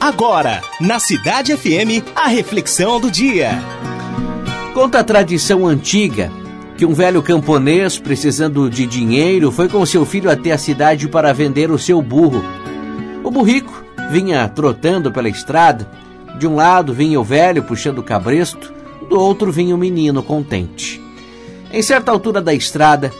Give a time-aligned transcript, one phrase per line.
[0.00, 3.50] Agora, na Cidade FM, a reflexão do dia.
[4.72, 6.30] Conta a tradição antiga
[6.76, 11.34] que um velho camponês, precisando de dinheiro, foi com seu filho até a cidade para
[11.34, 12.44] vender o seu burro.
[13.24, 13.82] O burrico
[14.12, 15.90] vinha trotando pela estrada.
[16.38, 18.72] De um lado vinha o velho puxando o cabresto,
[19.10, 21.02] do outro vinha o menino contente.
[21.72, 23.12] Em certa altura da estrada,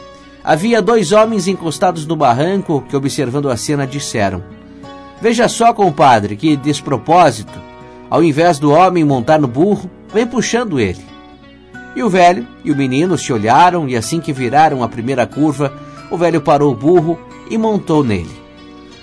[0.44, 4.44] havia dois homens encostados no barranco que, observando a cena, disseram:
[5.20, 7.58] Veja só, compadre, que despropósito.
[8.08, 11.04] Ao invés do homem montar no burro, vem puxando ele.
[11.94, 15.72] E o velho e o menino se olharam, e assim que viraram a primeira curva,
[16.10, 17.18] o velho parou o burro
[17.50, 18.30] e montou nele.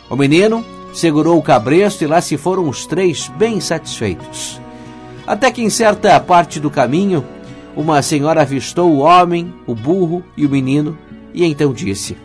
[0.10, 4.62] O menino segurou o cabresto e lá se foram os três bem satisfeitos.
[5.28, 7.26] Até que em certa parte do caminho,
[7.76, 10.98] uma senhora avistou o homem, o burro e o menino
[11.36, 12.16] e então disse: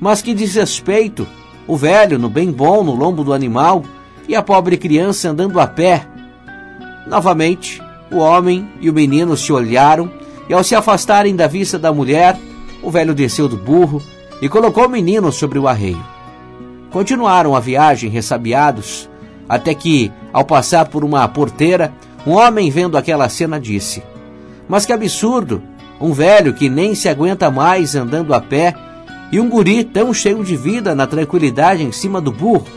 [0.00, 1.26] Mas que desrespeito!
[1.66, 3.82] O velho no bem bom no lombo do animal
[4.28, 6.06] e a pobre criança andando a pé.
[7.06, 10.10] Novamente, o homem e o menino se olharam
[10.48, 12.38] e, ao se afastarem da vista da mulher,
[12.82, 14.02] o velho desceu do burro
[14.40, 16.04] e colocou o menino sobre o arreio.
[16.90, 19.08] Continuaram a viagem ressabiados,
[19.48, 21.92] até que, ao passar por uma porteira,
[22.26, 24.02] um homem vendo aquela cena disse:
[24.68, 25.62] Mas que absurdo!
[26.00, 28.74] Um velho que nem se aguenta mais andando a pé
[29.34, 32.68] e um guri tão cheio de vida na tranquilidade em cima do burro.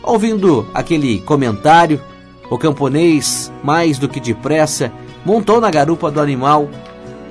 [0.00, 2.00] Ouvindo aquele comentário,
[2.48, 4.92] o camponês, mais do que depressa,
[5.26, 6.70] montou na garupa do animal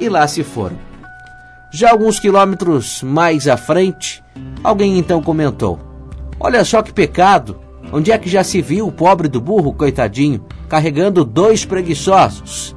[0.02, 0.78] e lá se foram.
[1.72, 4.22] Já alguns quilômetros mais à frente,
[4.62, 5.80] alguém então comentou:
[6.38, 7.58] Olha só que pecado!
[7.90, 12.76] Onde é que já se viu o pobre do burro, coitadinho, carregando dois preguiçosos?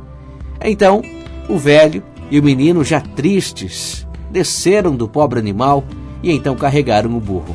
[0.65, 1.03] Então,
[1.49, 5.85] o velho e o menino, já tristes, desceram do pobre animal
[6.23, 7.55] e então carregaram o burro.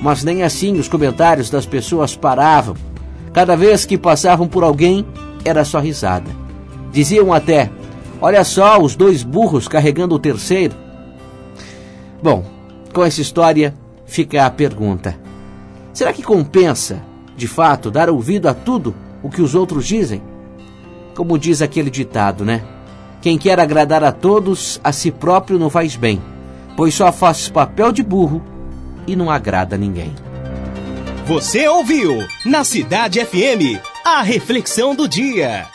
[0.00, 2.74] Mas nem assim os comentários das pessoas paravam.
[3.32, 5.04] Cada vez que passavam por alguém,
[5.44, 6.30] era só risada.
[6.90, 7.70] Diziam até:
[8.20, 10.74] Olha só os dois burros carregando o terceiro.
[12.22, 12.44] Bom,
[12.92, 13.74] com essa história
[14.06, 15.16] fica a pergunta:
[15.92, 17.02] será que compensa,
[17.36, 20.22] de fato, dar ouvido a tudo o que os outros dizem?
[21.14, 22.62] Como diz aquele ditado, né?
[23.20, 26.22] Quem quer agradar a todos, a si próprio não faz bem,
[26.76, 28.42] pois só faz papel de burro
[29.06, 30.14] e não agrada ninguém.
[31.26, 35.68] Você ouviu na Cidade FM a reflexão do dia.